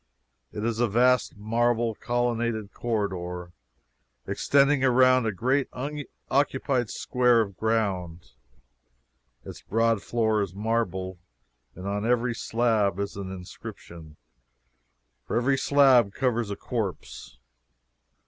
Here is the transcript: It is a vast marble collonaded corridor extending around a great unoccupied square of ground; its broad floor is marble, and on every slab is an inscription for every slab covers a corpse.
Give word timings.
It 0.51 0.65
is 0.65 0.79
a 0.79 0.87
vast 0.87 1.37
marble 1.37 1.93
collonaded 1.93 2.71
corridor 2.73 3.51
extending 4.25 4.83
around 4.83 5.27
a 5.27 5.31
great 5.31 5.69
unoccupied 5.73 6.89
square 6.89 7.39
of 7.41 7.55
ground; 7.55 8.31
its 9.45 9.61
broad 9.61 10.01
floor 10.01 10.41
is 10.41 10.55
marble, 10.55 11.19
and 11.75 11.87
on 11.87 12.03
every 12.03 12.33
slab 12.33 12.97
is 12.97 13.15
an 13.15 13.31
inscription 13.31 14.15
for 15.27 15.35
every 15.37 15.55
slab 15.55 16.15
covers 16.15 16.49
a 16.49 16.55
corpse. 16.55 17.37